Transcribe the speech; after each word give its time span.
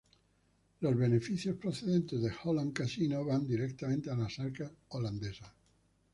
Los 0.79 0.95
beneficios 0.97 1.57
procedentes 1.57 2.23
de 2.23 2.31
Holland 2.43 2.73
Casino 2.73 3.23
van 3.23 3.45
directamente 3.45 4.09
a 4.09 4.15
las 4.15 4.39
arcas 4.39 4.71
holandesas. 4.87 5.51